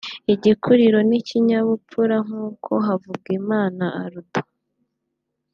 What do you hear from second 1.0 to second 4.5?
n’ikinyabupfura nk’uko Havugimana Aldo